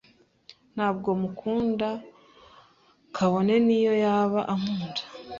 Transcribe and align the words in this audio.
Ntabwo 0.75 1.09
mukunda, 1.21 1.89
kabone 3.15 3.55
niyo 3.65 3.93
yaba 4.03 4.39
ankunda. 4.53 5.01